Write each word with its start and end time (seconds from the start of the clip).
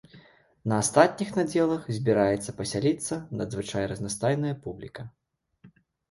На 0.71 0.75
астатніх 0.83 1.33
надзелах 1.39 1.83
збіраецца 1.97 2.55
пасяліцца 2.61 3.17
надзвычай 3.41 3.83
разнастайная 3.91 4.55
публіка. 4.63 5.05